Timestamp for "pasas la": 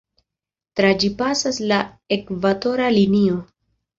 1.19-1.79